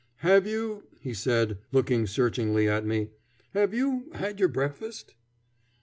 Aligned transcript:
"Have 0.21 0.47
you," 0.47 0.87
he 0.99 1.13
said, 1.13 1.59
looking 1.71 2.07
searchingly 2.07 2.67
at 2.67 2.83
me, 2.87 3.11
"have 3.53 3.71
you 3.71 4.09
had 4.15 4.39
your 4.39 4.49
breakfast?" 4.49 5.13